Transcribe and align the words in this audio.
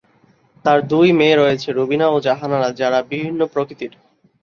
তার 0.65 0.79
দুই 0.87 1.07
মেয়ে 1.11 1.35
আছে- 1.47 1.75
রুবিনা 1.75 2.07
ও 2.07 2.17
জাহানারা 2.19 2.69
যারা 2.71 2.99
বিভিন্ন 3.09 3.39
প্রকৃতির। 3.45 3.93